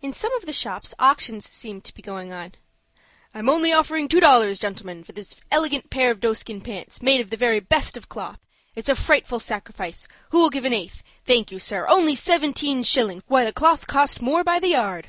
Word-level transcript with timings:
In 0.00 0.12
some 0.12 0.32
of 0.36 0.46
the 0.46 0.52
shops 0.52 0.94
auctions 0.96 1.44
seemed 1.44 1.82
to 1.86 1.92
be 1.94 2.00
going 2.00 2.32
on. 2.32 2.52
"I 3.34 3.40
am 3.40 3.48
only 3.48 3.72
offered 3.72 4.08
two 4.08 4.20
dollars, 4.20 4.60
gentlemen, 4.60 5.02
for 5.02 5.10
this 5.10 5.34
elegant 5.50 5.90
pair 5.90 6.12
of 6.12 6.20
doeskin 6.20 6.60
pants, 6.60 7.02
made 7.02 7.20
of 7.20 7.30
the 7.30 7.36
very 7.36 7.58
best 7.58 7.96
of 7.96 8.08
cloth. 8.08 8.38
It's 8.76 8.88
a 8.88 8.94
frightful 8.94 9.40
sacrifice. 9.40 10.06
Who'll 10.30 10.50
give 10.50 10.66
an 10.66 10.72
eighth? 10.72 11.02
Thank 11.24 11.50
you, 11.50 11.58
sir. 11.58 11.84
Only 11.88 12.14
seventeen 12.14 12.84
shillings! 12.84 13.24
Why 13.26 13.44
the 13.44 13.52
cloth 13.52 13.88
cost 13.88 14.22
more 14.22 14.44
by 14.44 14.60
the 14.60 14.68
yard!" 14.68 15.08